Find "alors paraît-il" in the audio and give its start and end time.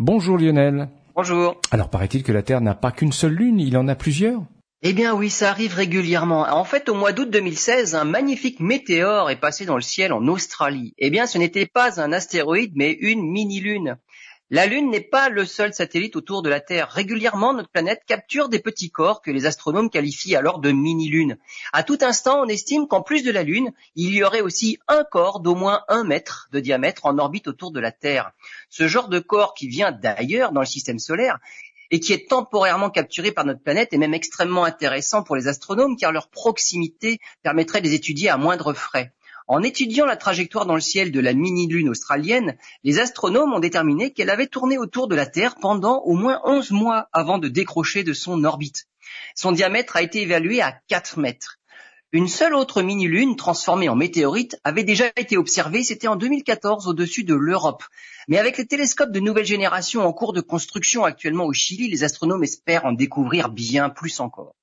1.72-2.22